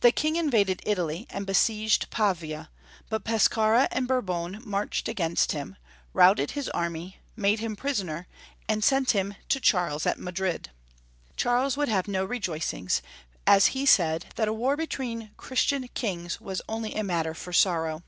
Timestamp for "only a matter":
16.68-17.34